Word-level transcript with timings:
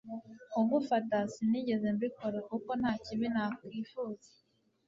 kugufata 0.51 1.17
sinigeze 1.33 1.87
mbikora 1.95 2.39
kuko 2.49 2.71
ntakibi 2.81 3.27
nakifuza 3.33 4.29